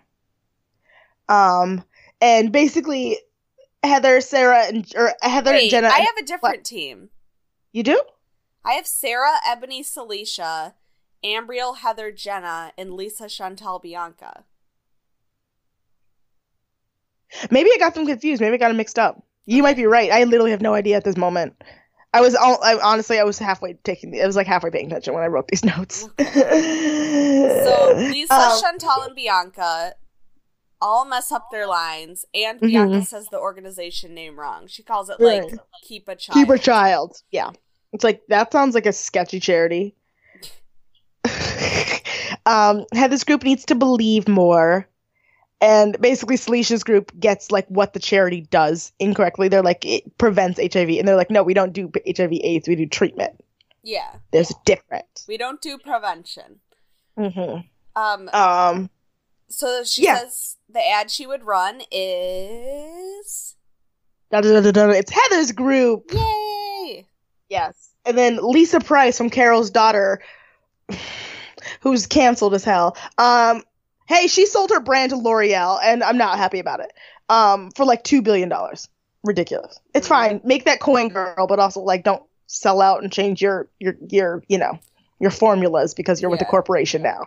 [1.27, 1.83] Um,
[2.21, 3.17] and basically,
[3.83, 5.88] Heather, Sarah, and or Heather, wait and Jenna.
[5.89, 7.09] i have a different team
[7.73, 8.01] you do?
[8.63, 10.73] i have sarah ebony saleisha
[11.23, 14.43] ambreal heather jenna and lisa chantal bianca
[17.49, 18.41] Maybe I got them confused.
[18.41, 19.23] Maybe I got them mixed up.
[19.47, 20.12] You might be right.
[20.12, 21.55] I literally have no idea at this moment.
[22.13, 24.13] I was all, I, honestly, I was halfway taking.
[24.21, 26.01] I was like halfway paying attention when I wrote these notes.
[26.19, 29.95] so lisa Um, chantal and bianca
[30.79, 32.67] all mess up their lines and Mhm.
[32.67, 35.53] bianca says the organization name wrong she calls it like Right.
[35.88, 37.21] keep a child Keep a child.
[37.31, 37.49] Yeah.
[37.93, 39.95] It's like that sounds like a sketchy charity.
[42.54, 44.88] Um, Heather's group needs to believe more.
[45.60, 49.48] And basically Saleisha's group gets like what the charity does incorrectly.
[49.48, 52.76] They're like it prevents HIV and they're like, no, we don't do HIV AIDS, we
[52.76, 53.42] do treatment.
[53.82, 55.26] yeah There's a difference.
[55.28, 56.60] we don't do prevention
[57.18, 57.62] hmm
[57.96, 58.89] um Um
[59.50, 60.20] So she Yeah.
[60.20, 63.56] says the ad she would run is
[64.32, 66.12] da, da, da, da, it's Heather's group.
[66.12, 67.08] yay.
[67.50, 67.92] Yes.
[68.06, 70.22] And then Lisa Price from Carol's daughter,
[71.82, 72.97] who's canceled as hell.
[73.17, 73.63] Um,
[74.08, 76.91] hey, she sold her brand to L'Oreal, and I'm not happy about it.
[77.30, 78.88] Um, for like two billion dollars.
[79.23, 79.80] Ridiculous.
[79.93, 80.10] It's Mhm.
[80.10, 80.41] fine.
[80.43, 84.43] Make that coin, girl, but also like don't sell out and change your your your
[84.47, 84.78] you know
[85.19, 87.21] your formulas because you're with a corporation now.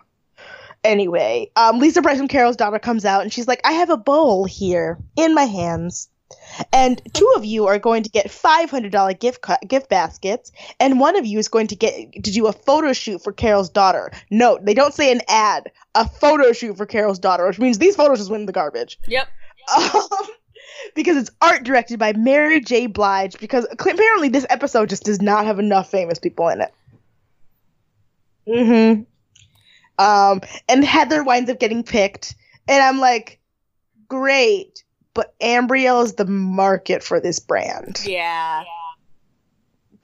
[0.83, 4.45] Anyway, um, Lisa from Carol's daughter comes out and she's like, I have a bowl
[4.45, 6.07] here in my hands.
[6.73, 11.15] And two of you are going to get $500 gift ca- gift baskets, and one
[11.15, 14.11] of you is going to get to do a photo shoot for Carol's daughter.
[14.29, 17.95] Note, they don't say an ad, a photo shoot for Carol's daughter, which means these
[17.95, 18.99] photos just went in the garbage.
[19.07, 19.27] Yep.
[19.77, 20.01] Um,
[20.95, 22.87] because it's art directed by Mary J.
[22.87, 26.73] Blige, because apparently this episode just does not have enough famous people in it.
[28.47, 29.03] Mm-hmm.
[29.99, 32.35] Um, and Heather winds up getting picked,
[32.67, 33.39] and I'm like,
[34.07, 34.83] great,
[35.17, 37.99] but Ambreal is the market for this brand.
[38.05, 38.63] Yeah.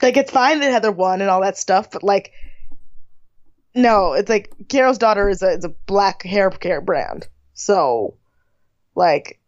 [0.02, 2.34] Like, it's fine that Heather won and all that stuff, but like,
[3.76, 7.28] no, it's like Carol's daughter is a is a black hair care brand.
[7.54, 8.16] So,
[8.96, 9.40] like,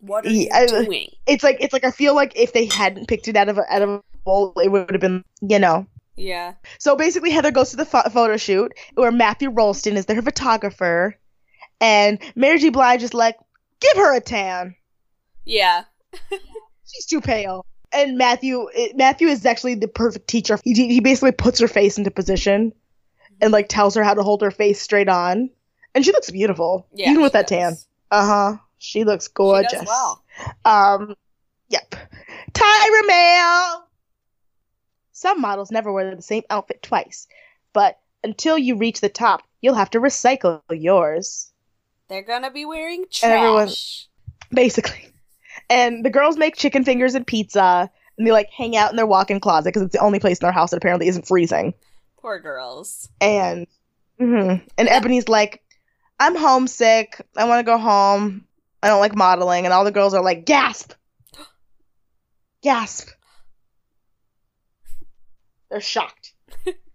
[0.00, 1.08] What are you I- doing?
[1.26, 3.64] it's like it's like I feel like if they hadn't picked it out of a,
[3.72, 5.86] out of a bowl, it would have been you know.
[6.16, 6.54] Yeah.
[6.78, 11.16] So basically, Heather goes to the pho- photo shoot where Matthew Rolston is their photographer,
[11.80, 12.68] and Mary J.
[12.68, 13.36] Blige is like,
[13.80, 14.74] "Give her a tan.
[15.44, 15.84] Yeah.
[16.86, 20.58] She's too pale." And Matthew, it- Matthew is actually the perfect teacher.
[20.64, 22.72] He he basically puts her face into position,
[23.40, 25.50] and like tells her how to hold her face straight on,
[25.94, 27.10] and she looks beautiful, Yeah.
[27.10, 27.76] even with she that tan.
[28.10, 28.56] Uh huh.
[28.78, 29.72] She looks She gorgeous.
[29.72, 30.24] does well.
[30.64, 31.14] Um,
[31.68, 31.94] yep.
[32.52, 33.84] Tyra Mail.
[35.12, 37.28] Some models never wear the same outfit twice,
[37.72, 41.52] but until you reach the top, you'll have to recycle yours,
[42.08, 43.30] They're gonna be wearing trash.
[43.30, 43.72] Everyone-
[44.50, 45.11] basically.
[45.72, 49.06] And the girls make chicken fingers and pizza, and they like hang out in their
[49.06, 51.72] walk-in closet because it's the only place in their house that apparently isn't freezing.
[52.18, 53.08] Poor girls.
[53.22, 53.66] And
[54.20, 54.62] mhm.
[54.76, 55.62] and Ebony's like,
[56.20, 57.26] "I'm homesick.
[57.38, 58.44] I want to go home.
[58.82, 60.92] I don't like modeling." And all the girls are like, "Gasp,
[62.62, 63.08] gasp."
[65.70, 66.34] They're shocked,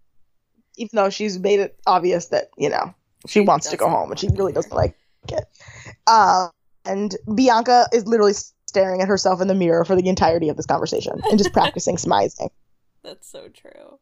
[0.77, 2.93] even though she's made it obvious that you know
[3.25, 4.95] she She wants to go home and she really doesn't like
[5.29, 5.45] it.
[6.05, 6.49] Uh,
[6.85, 8.33] and Bianca is literally
[8.77, 11.95] staring at herself in the mirror for the entirety of this conversation and just practicing
[11.95, 12.49] smizing.
[13.03, 13.99] That's so true.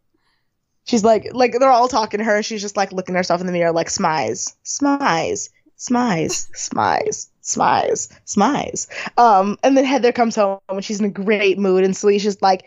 [0.85, 2.43] She's like, like they're all talking to her.
[2.43, 8.11] She's just like looking at herself in the mirror, like smize, smize, smize, smize, smize,
[8.25, 9.17] smize.
[9.17, 12.65] Um, and then Heather comes home and she's in a great mood, and Saleisha's like,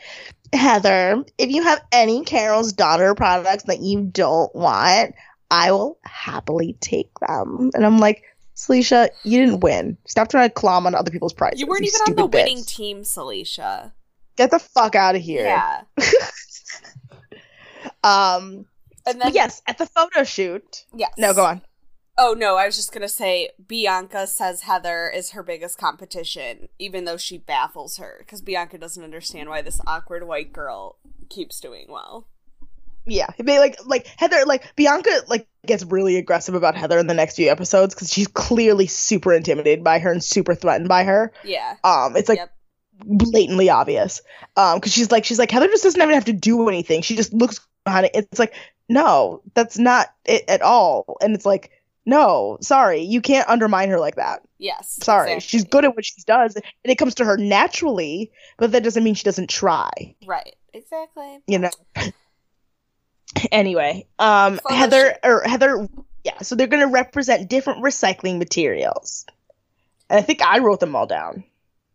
[0.53, 5.15] Heather, if you have any Carol's daughter products that you don't want,
[5.51, 7.71] I will happily take them.
[7.75, 8.25] And I'm like,
[8.59, 9.97] Saleisha, you didn't win.
[10.05, 11.61] Stop trying to clomb on other people's prizes.
[11.61, 13.93] You weren't even on the winning team, Saleisha.
[14.37, 15.45] Get the fuck out of here.
[15.45, 15.83] Yeah.
[18.05, 18.67] Um.
[19.07, 20.85] And then yes, at the photo shoot.
[20.95, 21.13] yes.
[21.19, 21.63] No, go on.
[22.17, 27.05] Oh no, I was just gonna say Bianca says Heather is her biggest competition, even
[27.05, 31.87] though she baffles her because Bianca doesn't understand why this awkward white girl keeps doing
[31.89, 32.29] well.
[33.07, 37.15] Yeah, they like like Heather like Bianca like gets really aggressive about Heather in the
[37.15, 41.33] next few episodes because she's clearly super intimidated by her and super threatened by her.
[41.45, 41.77] Yeah.
[41.85, 42.53] Um, it's like Yep.
[43.05, 44.23] blatantly obvious.
[44.57, 47.03] Um, because she's like she's like Heather just doesn't even have to do anything.
[47.03, 48.13] She just looks behind it.
[48.15, 48.55] It's like
[48.89, 51.17] no, that's not it at all.
[51.21, 51.71] And it's like
[52.07, 54.41] no, sorry, you can't undermine her like that.
[54.57, 54.99] Yes.
[55.03, 55.47] Sorry, exactly.
[55.47, 58.33] she's good at what she does, and it comes to her naturally.
[58.57, 59.91] But that doesn't mean she doesn't try.
[60.27, 60.57] Right.
[60.73, 61.41] Exactly.
[61.47, 61.71] you know.
[63.53, 65.89] anyway, um, Heather or Heather,
[66.25, 66.39] yeah.
[66.43, 69.27] So they're gonna represent different recycling materials,
[70.09, 71.45] and I think I wrote them all down.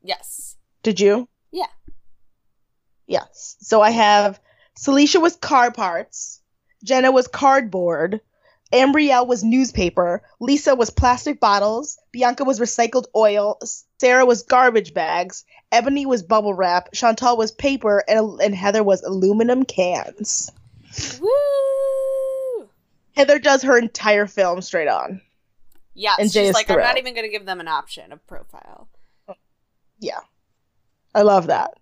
[0.04, 0.56] Yes.
[0.84, 1.28] Did you?
[1.52, 1.66] Yeah.
[3.08, 3.56] Yes.
[3.62, 4.40] So I have
[4.78, 6.42] Saleisha was car parts,
[6.84, 8.22] Jenna was cardboard,
[8.74, 13.60] Ambreal was newspaper, Lisa was plastic bottles, Bianca was recycled oil,
[14.00, 19.04] Sarah was garbage bags, Ebony was bubble wrap, Chantal was paper, and, and Heather was
[19.04, 20.52] aluminum cans.
[21.22, 22.70] Woo!
[23.16, 25.22] Heather does her entire film straight on.
[25.94, 28.90] Yeah, And Jay she's like, I'm not even gonna give them an option of profile.
[30.00, 30.20] Yeah.
[31.14, 31.76] I love that.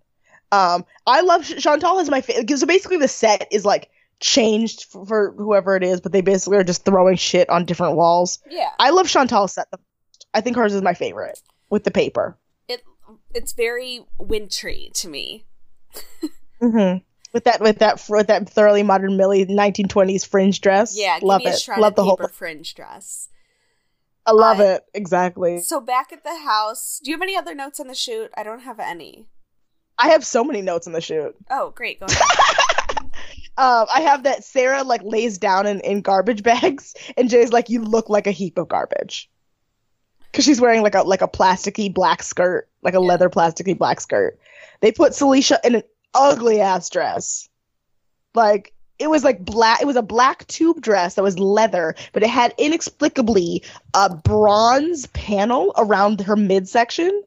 [0.52, 2.58] Um, I love Chantal is my favorite.
[2.58, 3.88] So basically, the set is like
[4.20, 7.96] changed for, for whoever it is, but they basically are just throwing shit on different
[7.96, 8.38] walls.
[8.50, 8.68] Yeah.
[8.78, 9.66] I love Chantal's set.
[10.34, 12.36] I think hers is my favorite with the paper.
[12.68, 12.82] It
[13.34, 15.46] it's very wintry to me.
[16.60, 16.96] hmm
[17.32, 20.96] With that, with that, with that thoroughly modern Millie 1920s fringe dress.
[20.96, 21.66] Yeah, love it.
[21.78, 22.18] Love the whole.
[22.32, 23.28] fringe dress.
[24.26, 25.60] I love I- it exactly.
[25.60, 28.30] So back at the house, do you have any other notes on the shoot?
[28.36, 29.26] I don't have any.
[29.98, 31.34] I have so many notes on the shoot.
[31.50, 32.00] Oh, great.
[32.00, 33.10] Go ahead.
[33.58, 37.68] Um, I have that Sarah like lays down in, in garbage bags, and Jay's like,
[37.68, 39.30] "You look like a heap of garbage,"
[40.30, 43.06] because she's wearing like a like a plasticky black skirt, like a Yeah.
[43.08, 44.38] leather plasticky black skirt.
[44.80, 45.82] They put Saleisha in an
[46.14, 47.48] ugly ass dress,
[48.34, 49.82] like it was like black.
[49.82, 53.62] It was a black tube dress that was leather, but it had inexplicably
[53.94, 57.22] a bronze panel around her midsection.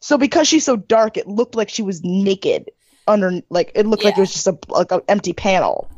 [0.00, 2.70] So because she's so dark, it looked like she was naked
[3.06, 5.88] under like it looked like it was just a like an empty panel.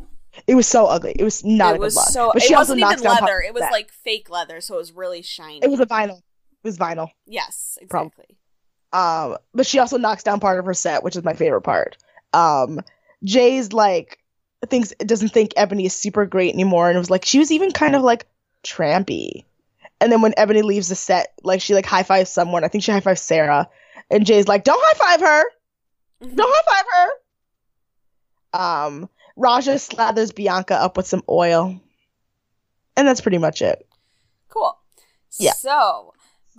[0.47, 1.15] It was so ugly.
[1.17, 2.09] It was not a it good look.
[2.09, 2.31] so.
[2.35, 3.41] but It she also wasn't even leather.
[3.41, 3.73] It was that.
[3.73, 5.61] like fake leather, so it was really shiny.
[5.63, 6.19] it was a vinyl.
[6.19, 7.11] It was vinyl.
[7.27, 8.37] yes, exactly.
[8.95, 11.97] Um, but she also knocks down part of her set, which is my favorite part.
[12.33, 12.81] Um,
[13.25, 14.21] Jay's like
[14.69, 17.73] thinks doesn't think Ebony is super great anymore, and it was like she was even
[17.73, 18.27] kind of like
[18.63, 19.45] trampy.
[20.01, 22.63] And then when Ebony leaves the set, like she like high fives someone.
[22.63, 23.69] I think she high fives Sarah,
[24.13, 25.45] and Jay's like, "Don't high five her!
[26.23, 26.37] Mhm.
[26.37, 26.87] Don't high five
[28.53, 31.81] her!" Um, Raja slathers Bianca up with some oil,
[32.97, 33.85] and that's pretty much it.
[34.49, 34.79] Cool.
[35.41, 35.55] Yeah.
[35.55, 36.15] So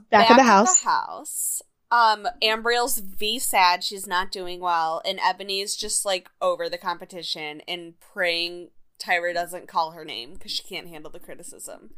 [0.10, 0.82] Back, in the house.
[0.82, 1.62] house.
[1.92, 3.84] Um, Ambreal's V sad.
[3.84, 8.70] She's not doing well, and Ebony's just like over the competition and praying
[9.00, 11.92] Tyra doesn't call her name because she can't handle the criticism.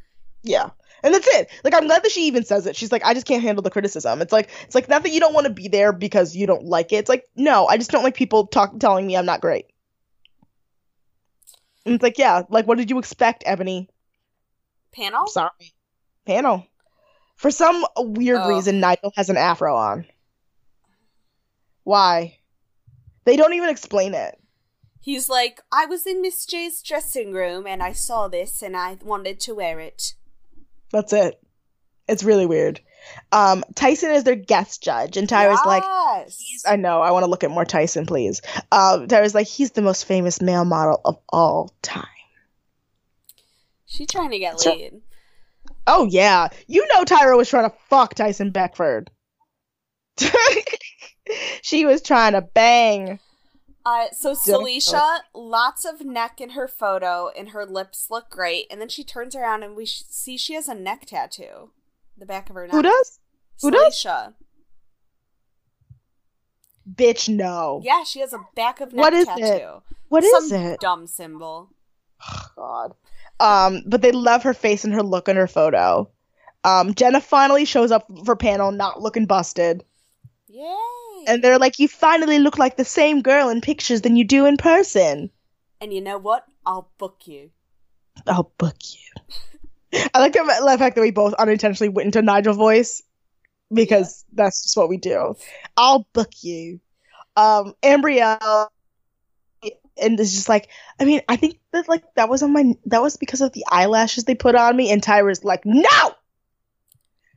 [0.44, 0.70] Yeah.
[1.04, 1.50] And that's it.
[1.64, 2.76] Like I'm glad that she even says it.
[2.76, 4.22] She's like, I just can't handle the criticism.
[4.22, 6.66] It's like it's like not that you don't want to be there because you don't
[6.66, 6.98] like it.
[6.98, 9.66] It's like, no, I just don't like people talk telling me I'm not great.
[11.86, 13.90] And it's like, yeah, like what did you expect, Ebony?
[14.94, 15.28] Panel.
[15.28, 15.74] Sorry.
[16.26, 16.66] Panel.
[17.38, 18.50] For some weird Oh.
[18.50, 20.06] reason, Nigel has an afro on.
[21.84, 22.40] Why?
[23.26, 24.38] They don't even explain it.
[25.02, 28.98] He's like, I was in Miss J's dressing room and I saw this and I
[29.04, 30.14] wanted to wear it.
[30.92, 31.40] That's it.
[32.10, 32.82] It's really weird.
[33.32, 35.84] Um, Tyson is their guest judge, and Tyra's like,
[36.66, 38.42] I know, I want to look at more Tyson, please.
[38.72, 42.06] Um, Tyra's like, he's the most famous male model of all time.
[43.86, 45.02] She's trying to get So- laid.
[45.88, 49.10] Oh yeah, you know Tyra was trying to fuck Tyson Beckford.
[51.62, 53.20] she was trying to bang.
[53.86, 58.66] Uh, so Saleisha, lots of neck in her photo, and her lips look great.
[58.70, 61.72] And then she turns around and we sh- see she has a neck tattoo,
[62.18, 62.74] the back of her neck.
[62.74, 63.20] Who does?
[63.62, 63.94] Who does?
[63.96, 64.34] Saleisha.
[66.94, 67.82] Bitch, no.
[67.84, 69.44] Yeah, she has a back of neck What is tattoo.
[69.44, 69.82] it?
[70.10, 70.80] What is Some it?
[70.82, 71.70] Dumb symbol.
[72.30, 72.94] Oh, God.
[73.40, 76.10] Um, but they love her face and her look in her photo.
[76.64, 79.84] Um, Jenah finally shows up for panel, not looking busted.
[80.48, 81.26] Yay!
[81.28, 84.46] And they're like, you finally look like the same girl in pictures than you do
[84.46, 85.30] in person.
[85.80, 86.46] And you know what?
[86.66, 87.52] I'll book you.
[88.26, 89.22] I'll book you.
[90.14, 93.04] I like the the fact that we both unintentionally went into Nigel voice
[93.72, 95.36] because that's just what we do.
[95.76, 96.80] I'll book you.
[97.36, 98.68] Um, Ambreal,
[100.02, 103.02] and it's just like, I mean, I think that like that was on my that
[103.02, 106.16] was because of the eyelashes they put on me, and Tyra's like, no,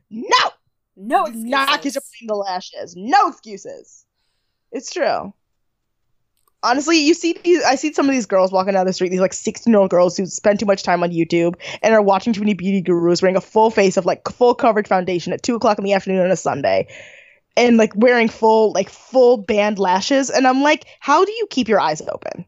[0.09, 0.51] no,
[0.95, 2.03] No do not get excuses.
[2.21, 4.05] your the lashes, no excuses.
[4.71, 5.33] It's true.
[6.63, 7.63] Honestly, you see these.
[7.63, 9.09] I see some of these girls walking down the street.
[9.09, 12.41] These like sixteen-year-old girls who spend too much time on YouTube and are watching too
[12.41, 15.79] many beauty gurus, wearing a full face of like full coverage foundation at two o'clock
[15.79, 16.87] in the afternoon on a Sunday,
[17.57, 20.29] and like wearing full like full band lashes.
[20.29, 22.45] And I'm like, how do you keep your eyes open?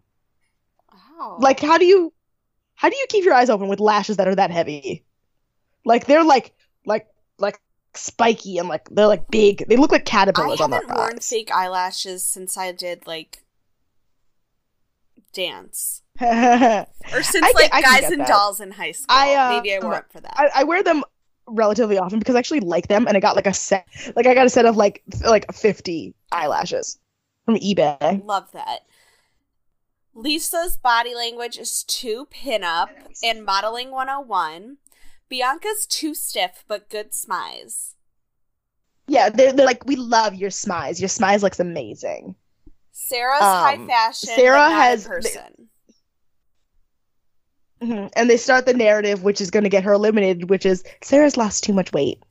[1.24, 1.38] Wow.
[1.40, 2.14] Like, how do you,
[2.76, 5.04] how do you keep your eyes open with lashes that are that heavy?
[5.86, 6.54] Like they're like
[6.86, 7.08] like
[7.40, 7.60] like
[7.94, 9.66] spiky and like they're like big.
[9.68, 10.86] They look like caterpillars on their eyes.
[10.86, 13.44] I haven't worn fake eyelashes since I did like
[15.34, 16.02] dance.
[16.22, 18.28] Or since I can- like I guys and that.
[18.28, 19.08] dolls in high school.
[19.10, 20.52] I, uh, Maybe I wore up for that.
[20.56, 21.04] I wear them
[21.48, 24.34] relatively often because I actually like them, and I got like a set, like I
[24.34, 26.98] got a set of like like fifty eyelashes
[27.46, 28.24] from eBay.
[28.26, 28.86] Love that.
[30.14, 32.90] Lisa's body language is too pinup
[33.24, 34.78] and modeling 101.
[35.30, 37.94] Bianca's too stiff but good smize.
[39.08, 41.00] Yeah, they're they're like we love your smize.
[41.00, 42.36] Your smize looks amazing.
[42.92, 44.30] Sarah's Um, high fashion.
[44.36, 45.70] Sarah has- in person.
[47.82, 48.12] Mhm.
[48.16, 51.36] And they start the narrative, which is going to get her eliminated, which is Sarah's
[51.36, 52.24] lost too much weight.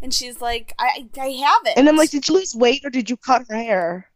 [0.00, 1.76] And she's like, I I haven't.
[1.78, 4.11] And I'm like, did you lose weight or did you cut her hair?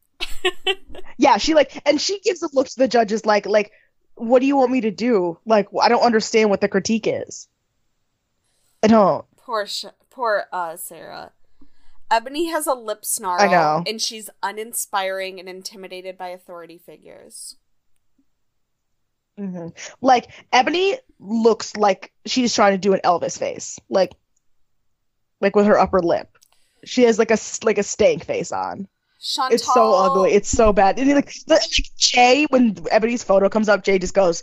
[1.19, 3.73] Yeah, she like, and she gives a look to the judges like, like,
[4.15, 5.39] what do you want me to do?
[5.45, 7.49] Like, I don't understand what the critique is.
[8.83, 9.25] I don't.
[9.37, 11.33] poor Sh- poor uh Sarah.
[12.11, 13.41] Ebony has a lip snarl.
[13.41, 13.85] I know.
[13.87, 17.57] And she's uninspiring and intimidated by authority figures.
[19.37, 19.69] hmm
[20.01, 24.13] Like Ebony looks like she's trying to do an Elvis face, like,
[25.41, 26.39] like with her upper lip.
[26.85, 28.89] She has like a like a stank face on.
[29.21, 29.55] Chantal.
[29.55, 30.33] It's so ugly.
[30.35, 30.99] It's so bad.
[30.99, 31.63] And like, like
[31.97, 34.43] Jay, when Ebony's photo comes up, Jay just goes,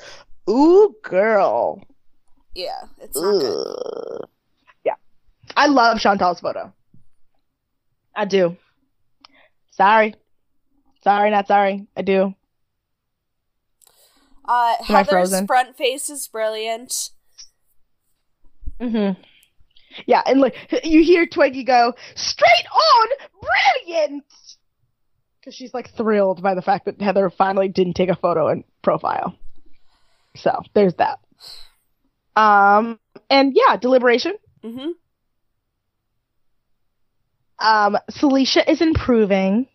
[0.49, 1.81] "Ooh, girl."
[2.55, 4.25] yeah, it's not good.
[4.83, 4.95] Yeah,
[5.55, 6.73] I love Chantal's photo.
[8.15, 8.57] I do.
[9.71, 10.15] Sorry,
[11.03, 11.88] sorry, not sorry.
[11.97, 12.36] I do.
[14.45, 15.47] Uh, Am I Heather's frozen?
[15.47, 17.09] front face is brilliant.
[18.79, 19.12] hmm
[20.06, 23.08] Yeah, and like you hear Twiggy go straight on,
[23.85, 24.23] brilliant,
[25.44, 28.63] because she's like thrilled by the fact that Heather finally didn't take a photo in
[28.81, 29.35] profile.
[30.37, 31.19] So there's that.
[32.35, 32.98] Um,
[33.29, 34.35] and yeah, deliberation.
[34.63, 34.91] Mm-hmm.
[37.60, 39.67] Um, Saleisha is improving.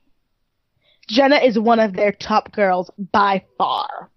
[1.11, 4.11] Jenah is one of their top girls by far.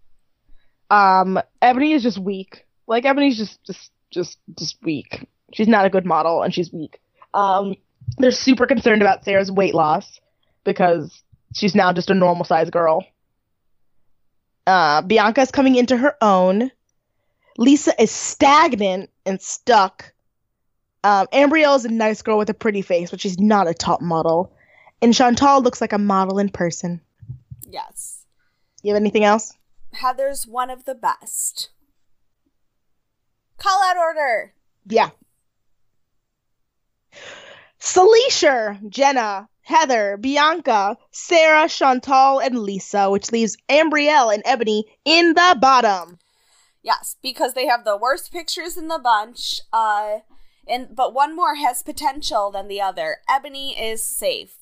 [0.89, 2.66] Um, Ebony is just weak.
[2.88, 5.28] Like Ebony's just just just just weak.
[5.54, 6.99] She's not a good model and she's weak.
[7.34, 7.76] Um,
[8.18, 10.20] they're super concerned about Sarah's weight loss
[10.64, 11.24] because
[11.54, 13.06] she's now just a normal sized girl.
[14.68, 15.02] Uh,
[15.38, 16.72] is coming into her own.
[17.58, 20.14] Lisa is stagnant and stuck.
[21.04, 24.02] Um, Ambreal is a nice girl with a pretty face, but she's not a top
[24.02, 24.54] model.
[25.02, 27.02] And Chantal looks like a model in person.
[27.68, 28.24] Yes.
[28.84, 29.54] You have anything else?
[29.93, 31.70] Heather's one of the best.
[33.58, 34.54] Call out order.
[34.88, 35.10] Yeah.
[37.80, 45.57] Saleisha, Jenah, Heather, Bianca, Sarah, Chantal, and Lisa, which leaves Ambreal and Ebony in the
[45.61, 46.19] bottom.
[46.84, 49.61] Yes, because they have the worst pictures in the bunch.
[49.72, 50.19] Uh
[50.67, 53.17] and but one more has potential than the other.
[53.30, 54.57] Ebony is safe.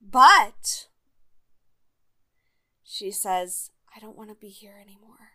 [0.00, 0.88] But
[2.82, 5.32] she says, I don't want to be here anymore.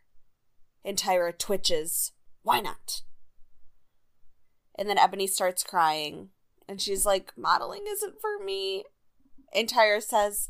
[0.84, 2.14] And Tyra twitches.
[2.42, 3.02] Why not?
[4.76, 6.30] And then Ebony starts crying.
[6.70, 8.84] And she's like, modeling isn't for me.
[9.56, 10.50] And Tyra says,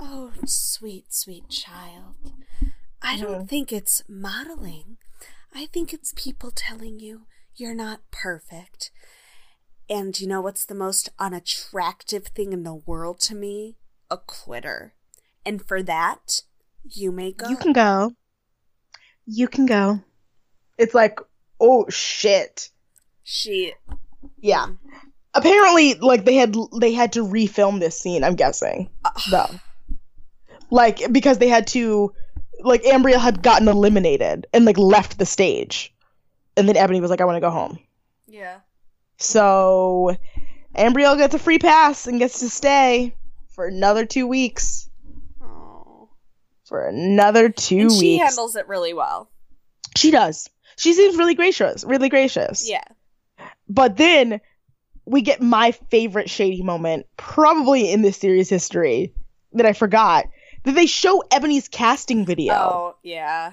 [0.00, 2.32] Oh, sweet, sweet child.
[3.02, 3.48] I don't Mhm.
[3.50, 4.96] think it's modeling.
[5.52, 8.90] I think it's people telling you you're not perfect.
[9.90, 13.76] And you know what's the most unattractive thing in the world to me?
[14.10, 14.94] A quitter.
[15.44, 16.40] And for that,
[16.82, 17.50] you may go.
[17.50, 18.12] You can go.
[19.26, 20.00] You can go.
[20.78, 21.20] It's like,
[21.60, 22.70] oh shit.
[23.22, 23.74] She.
[24.40, 24.68] Yeah.
[25.34, 28.22] Apparently, like they had they had to refilm this scene.
[28.24, 28.90] I'm guessing
[29.30, 29.48] though,
[30.70, 32.12] like because they had to,
[32.60, 35.94] like Ambreal had gotten eliminated and like left the stage,
[36.56, 37.78] and then Ebony was like, "I want to go home."
[38.26, 38.58] Yeah.
[39.16, 40.16] So
[40.76, 43.14] Ambreal gets a free pass and gets to stay
[43.54, 44.90] for another two weeks.
[45.42, 46.10] Oh.
[46.64, 48.00] For another two And weeks.
[48.00, 49.30] she handles it really well.
[49.96, 50.48] She does.
[50.76, 51.84] She seems really gracious.
[51.84, 52.68] Really gracious.
[52.68, 52.84] Yeah.
[53.68, 54.40] But then
[55.12, 59.14] we get my favorite shady moment, probably in this series history,
[59.52, 60.26] that I forgot.
[60.64, 62.54] That they show Ebony's casting video.
[62.54, 63.52] Oh, yeah.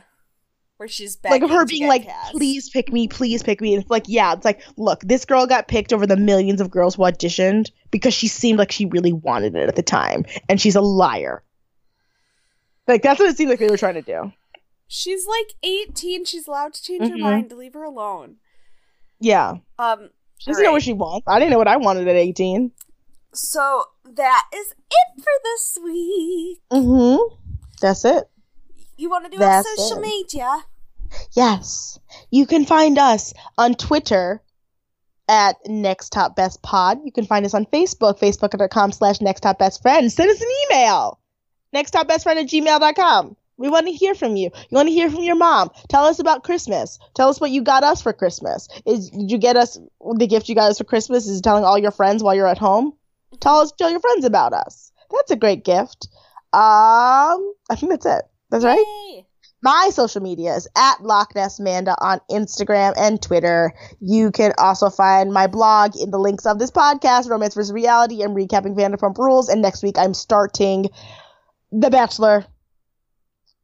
[0.77, 2.31] Where she's like of her being like, cast.
[2.31, 3.73] please pick me, please pick me.
[3.73, 6.69] And it's like, yeah, it's like, look, this girl got picked over the millions of
[6.71, 10.23] girls who auditioned because she seemed like she really wanted it at the time.
[10.47, 11.43] And she's a liar.
[12.87, 14.31] Like that's what it seemed like they were trying to do.
[14.87, 16.23] She's like 18.
[16.25, 17.19] She's allowed to change her Mhm.
[17.19, 17.51] mind.
[17.51, 18.37] Leave her alone.
[19.19, 19.55] Yeah.
[19.77, 21.27] Um, She doesn't know what she wants.
[21.27, 22.71] I didn't know what I wanted at 18.
[23.33, 26.59] so that is it for this week.
[26.71, 27.35] Mm-hmm.
[27.81, 28.27] That's it.
[28.97, 30.01] You want to do our social it.
[30.01, 30.63] media?
[31.33, 31.99] Yes.
[32.31, 34.41] You can find us on Twitter
[35.27, 36.99] at Next Top Best Pod.
[37.05, 40.11] You can find us on Facebook, facebook.com slash Next Top Best Friend.
[40.11, 41.19] Send us an email.
[41.75, 43.35] Nexttopbestfriend at gmail.com.
[43.59, 44.49] We want to hear from you.
[44.53, 45.69] You want to hear from your mom.
[45.89, 46.97] Tell us about Christmas.
[47.13, 48.69] Tell us what you got us for Christmas.
[48.85, 49.77] Is did you get us
[50.15, 51.27] the gift you got us for Christmas?
[51.27, 52.93] Is telling all your friends while you're at home?
[53.41, 54.93] Tell us tell your friends about us.
[55.11, 56.07] That's a great gift.
[56.53, 58.23] Um I think that's it.
[58.49, 59.25] That's right.
[59.61, 63.73] My social media is at Loch Ness Manda on Instagram and Twitter.
[63.99, 67.73] You can also find my blog in the links of this podcast, Romance vs.
[67.73, 69.49] Reality, I'm recapping Vanderpump Rules.
[69.49, 70.87] And next week I'm starting
[71.73, 72.45] The Bachelor.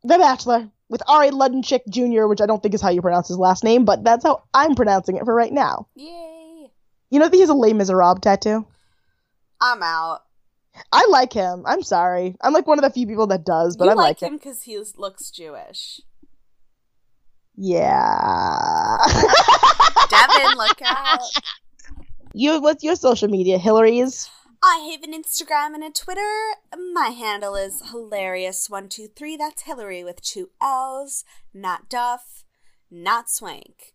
[0.05, 3.39] The Bachelor with Ari Luddenchick Jr., which I don't think is how you pronounce his
[3.39, 5.87] last name, but that's how I'm pronouncing it for right now.
[5.95, 6.69] Yay.
[7.09, 8.67] You know that he has a Les Miserables tattoo?
[9.59, 10.21] I'm out.
[10.91, 11.63] I like him.
[11.65, 12.35] I'm sorry.
[12.41, 14.33] I'm like one of the few people that does, but you I like like him.
[14.33, 16.01] him because he looks Jewish.
[17.55, 18.97] Yeah.
[20.09, 21.21] Devin, look out.
[22.33, 24.29] You, what's your social media, Hillary's?
[24.63, 26.53] I have an Instagram and a Twitter.
[26.93, 29.37] My handle is hilarious123.
[29.37, 32.43] That's Hillary with two L's, not Duff,
[32.89, 33.93] not Swank.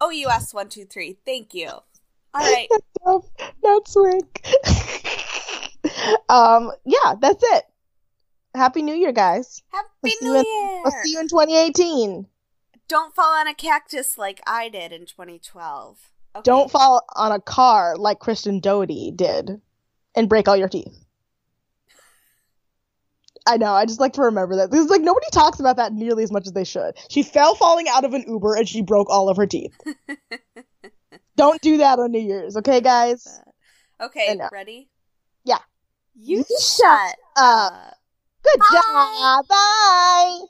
[0.00, 1.18] O U S 123.
[1.24, 1.68] Thank you.
[1.68, 1.84] All
[2.34, 2.68] right.
[2.70, 4.46] Not, Duff, not swink.
[6.28, 7.64] um, yeah, that's it.
[8.54, 9.62] Happy New Year, guys.
[9.72, 10.82] Happy We'll New you in- Year.
[10.84, 12.26] I'll see you in 2018.
[12.88, 15.98] Don't fall on a cactus like I did in 2012.
[16.36, 16.42] Okay.
[16.42, 19.60] Don't fall on a car like Kristen Doute did
[20.16, 20.92] and break all your teeth.
[23.46, 24.70] I know, I just like to remember that.
[24.70, 26.94] Because like nobody talks about that nearly as much as they should.
[27.08, 29.72] She fell falling out of an Uber and she broke all of her teeth.
[31.36, 33.40] Don't do that on New Year's, okay, guys?
[34.00, 34.88] Okay, uh, ready?
[35.44, 35.58] yeah.
[36.14, 37.72] You You shut up.
[37.72, 37.94] up.
[38.42, 38.66] Good Bye.
[38.72, 39.48] job.
[39.48, 40.40] Bye.